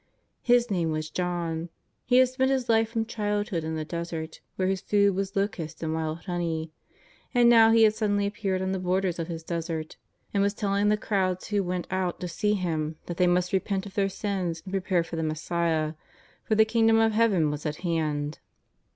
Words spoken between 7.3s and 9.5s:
And now he had suddenly appeared on the borders of his